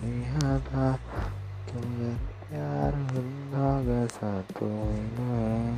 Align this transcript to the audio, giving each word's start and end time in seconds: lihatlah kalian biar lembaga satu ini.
lihatlah 0.00 0.96
kalian 1.68 2.16
biar 2.48 2.94
lembaga 3.12 4.08
satu 4.08 4.64
ini. 4.96 5.69